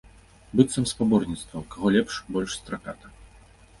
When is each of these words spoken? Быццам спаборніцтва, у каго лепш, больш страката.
Быццам 0.55 0.85
спаборніцтва, 0.93 1.61
у 1.67 1.71
каго 1.75 1.87
лепш, 1.99 2.13
больш 2.33 2.57
страката. 2.63 3.05